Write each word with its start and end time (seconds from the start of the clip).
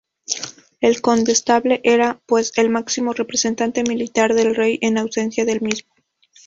El 0.79 0.99
condestable 1.01 1.79
era, 1.83 2.19
pues, 2.25 2.53
el 2.57 2.71
máximo 2.71 3.13
representante 3.13 3.83
militar 3.83 4.33
del 4.33 4.55
Rey 4.55 4.79
en 4.81 4.97
ausencia 4.97 5.45
del 5.45 5.61
mismo. 5.61 5.93